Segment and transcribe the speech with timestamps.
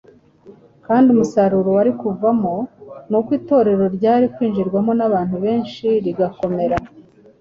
[0.85, 2.55] kandi umusaruro wari kuvamo
[3.09, 6.75] ni uko Itorero ryari kwinjirwamo n’abantu benshi rigakomera.